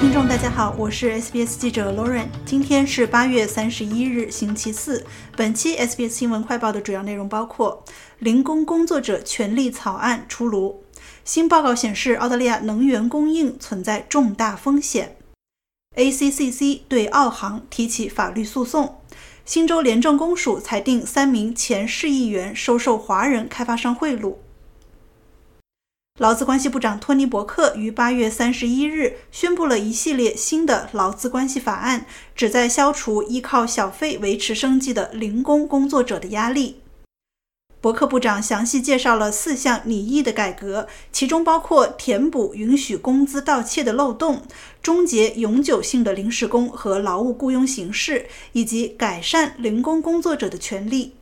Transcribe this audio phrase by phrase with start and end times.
[0.00, 2.26] 听众，大家好，我是 SBS 记者 Lauren。
[2.46, 5.04] 今天是八月三十一日，星期四。
[5.36, 7.82] 本期 SBS 新闻快报的主要内容包括：
[8.20, 10.84] 零工工作者权利草案出炉；
[11.24, 15.16] 新报告显示，澳大利亚能源供应存在重大风险
[15.96, 19.00] ；ACCC 对澳航提起法律诉讼；
[19.44, 24.36] 新州廉政公署裁定三名前市议员收受华人开发商贿赂。
[26.18, 36.80] 劳资关系部长托尼·伯克于八月三十一日宣布了一系列新的劳资关系法案，旨在消除依靠小费维持生计的零工工作者的压力。
[37.80, 44.42] 伯克部长详细介绍了四项拟议的改革，其中包括填补允许工资盗窃的漏洞、
[44.82, 51.14] 终结永久性的临时工和劳务雇佣形式，以及改善零工工作者的权利。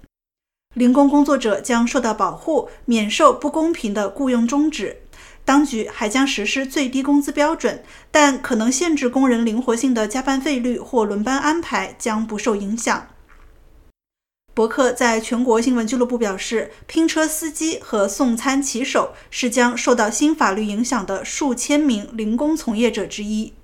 [0.77, 4.99] 零工工作者将受到保护，免受不公平的雇佣终止。
[5.43, 13.07] 当局还将实施最低工资标准，但可能限制工人灵活性的加班费率或轮班安排将不受影响。
[14.53, 23.55] 伯克在全国新闻俱乐部表示，拼车司机和送餐骑手是将受到新法律影响的数千名零工从业者之一。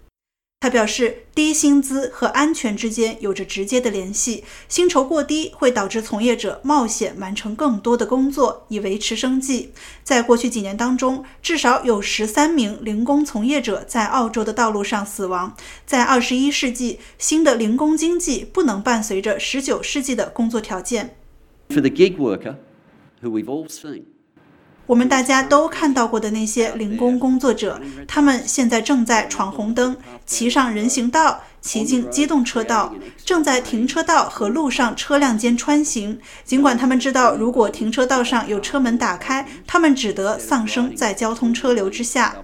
[0.63, 4.45] 他表示，低薪资和安全之间有着直接的联系。
[4.69, 9.73] 薪酬过低会导致从业者冒险完成更多的工作以维持生计。
[10.05, 15.57] 在过去几年当中，至少有十三名零工从业者在澳洲的道路上死亡。
[15.85, 21.17] 在二十一世纪，新的零工经济不能伴随着十九世纪的工作条件。
[21.71, 22.55] For the gig worker,
[23.21, 24.05] who we've all seen.
[24.87, 32.93] 我们大家都看到过的那些零工工作者，他们现在正在闯红灯、骑上人行道、骑进机动车道，
[33.25, 36.21] 正在停车道和路上车辆间穿行。
[36.45, 42.37] 尽管他们知道，如果停车道上有车门打开，他们只得丧生在交通车流之下。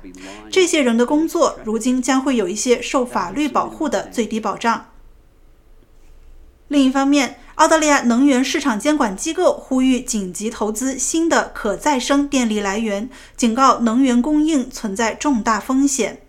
[0.50, 4.86] 这些人的工作如今将会有一些受法律保护的最低保障。
[6.68, 16.22] 另一方面，澳大利亚能源市场监管机构呼吁紧急投资新的可再生电力来源，警告能源供应存在重大风险。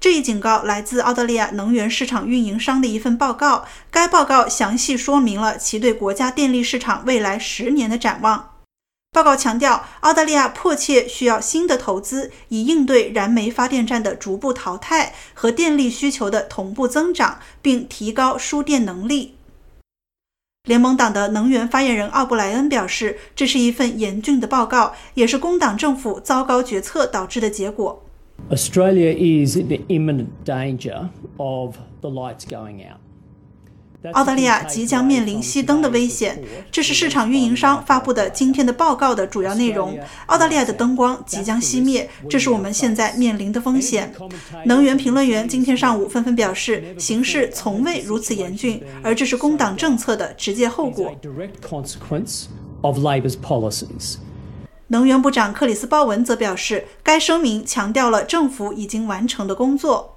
[0.00, 3.64] 这一警告来自澳大利亚能源市场运营商的一份报告。
[3.92, 8.54] 该报告详细说明了其对国家电力市场未来十年的展望。
[9.12, 19.36] 报告强调，澳大利亚迫切需要新的投资，以应对燃煤发电站的逐步淘汰和电力需求的同步增长，并提高输电能力。
[20.66, 28.02] 联盟党的能源发言人奥布莱恩表示，这是一份严峻的报告，也是工党政府糟糕决策导致的结果。
[28.48, 33.03] Australia is in imminent danger of the lights going out.
[34.12, 36.38] 澳大利亚即将面临熄灯的危险，
[36.70, 39.98] 这是市场运营商发布的今天的报告的主要内容。
[40.26, 44.12] 澳大利亚的灯光即将熄灭，这是我们现在面临的风险。
[44.66, 51.10] 能源评论员今天上午纷纷表示，形势从未如此严峻，而这是工党政策的直接后果。
[54.88, 60.14] 能源部长克里斯·鲍文则表示，该声明强调了政府已经完成的工作。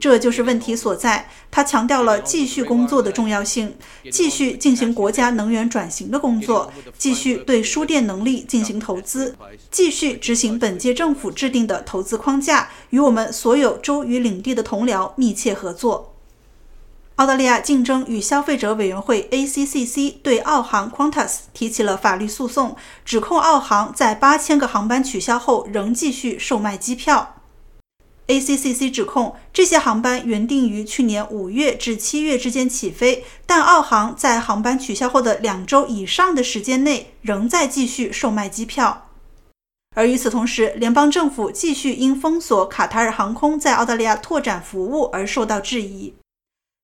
[0.00, 1.28] 这就是问题所在。
[1.50, 3.76] 他强调了继续工作的重要性，
[4.10, 9.36] 继续进行国家能源转型的工作，继续对输电能力进行投资，
[9.70, 16.12] 继续执行本届政府制定的投资框架，与我们所有州与领地的同僚密切合作。
[17.16, 27.35] 澳大利亚竞争与消费者委员会 （ACCC） 对澳航 Qantas 提起了法律诉讼，指控澳航在八千个航班取消后仍继续售卖机票。
[28.28, 39.08] ACCC 指控这些航班原定于去年五月至七月之间起飞，但澳航在航班取消后的两周以上的时间内仍在继续售卖机票。
[39.94, 46.14] 而与此同时，联邦政府继续因封锁卡塔尔航空在澳大利亚拓展服务而受到质疑。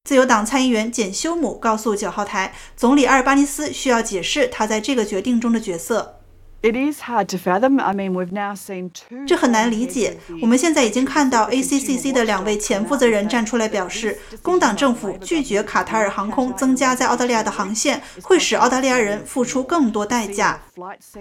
[0.08, 6.21] 自由党参议员简·休姆告诉九号台，总理阿尔巴尼斯需要解释他在这个决定中的角色。
[6.62, 7.80] It is hard to fathom.
[7.80, 9.26] I mean, we've now seen two.
[9.26, 10.16] 这很难理解。
[10.40, 20.62] 我们现在已经看到 ACCC 的两位前负责人站出来表示，工党政府拒绝卡塔尔航空增加在澳大利亚的航线，会使澳大利亚人付出更多代价。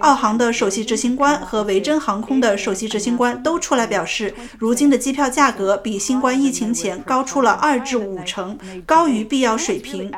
[0.02, 8.56] 澳航的首席执行官和维珍航空的首席执行官都出来表示，如今的机票价格比新冠疫情前高出了二至五成，
[8.86, 10.12] 高于必要水平。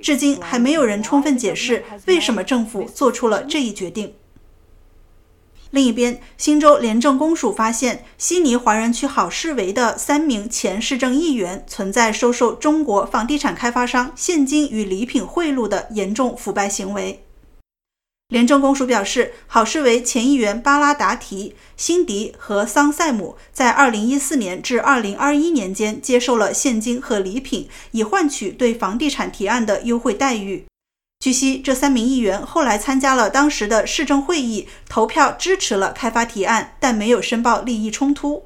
[0.00, 4.14] 至今还没有人充分解释为什么政府做出了这一决定。
[5.70, 17.22] 另一边，新州廉政公署发现，悉尼华人区好市围的三名前市政议员存在收受中国房地产开发商现金与礼品贿赂的严重腐败行为。
[18.28, 30.66] 廉政公署表示，好市为前议员巴拉达提、辛迪和桑塞姆在2014年至2021年间接受了现金和礼品，以换取对房地产提案的优惠待遇。
[31.28, 38.44] 据悉，这三名议员后来参加了当时的市政会议，投票支持了开发提案，但没有申报利益冲突。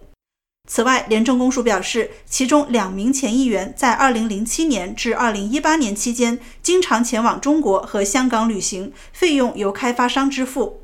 [0.69, 10.81] 此外，廉政公署表示，其中两名前议员在2007年至2018年期间经常前往中国和香港旅行，费用由开发商支付。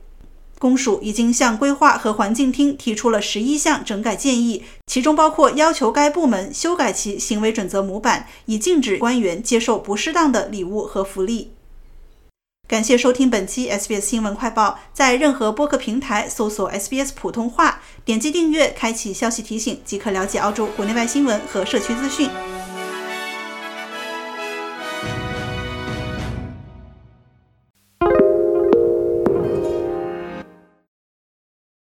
[0.61, 11.55] 公署已经向规划和环境厅提出了十一项整改建议，其中包括要求该部门修改其行为准则模板，以禁止官员接受不适当的礼物和福利。
[12.69, 22.29] 感谢收听本期 SBS 新闻快报，在任何播客平台搜索 SBS 普通话，点击订阅，开启消息提醒，即可了解澳洲国内外新闻和社区资讯。